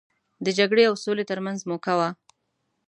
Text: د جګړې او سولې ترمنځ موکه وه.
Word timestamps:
د 0.45 0.47
جګړې 0.57 0.83
او 0.89 0.95
سولې 1.03 1.23
ترمنځ 1.31 1.59
موکه 1.69 1.93
وه. 1.99 2.09